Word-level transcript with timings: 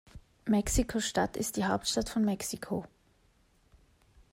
Mexiko-Stadt 0.45 1.37
ist 1.37 1.57
die 1.57 1.65
Hauptstadt 1.65 2.09
von 2.09 2.25
Mexiko. 2.25 2.85